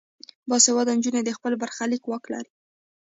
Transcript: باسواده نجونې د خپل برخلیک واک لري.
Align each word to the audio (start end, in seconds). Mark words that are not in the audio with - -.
باسواده 0.49 0.91
نجونې 0.97 1.21
د 1.23 1.29
خپل 1.37 1.53
برخلیک 1.61 2.03
واک 2.07 2.23
لري. 2.33 2.51